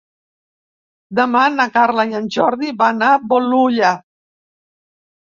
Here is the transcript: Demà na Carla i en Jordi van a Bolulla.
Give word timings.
Demà 1.19 1.43
na 1.59 1.69
Carla 1.77 2.07
i 2.15 2.19
en 2.23 2.31
Jordi 2.39 2.75
van 2.83 3.07
a 3.11 3.13
Bolulla. 3.31 3.97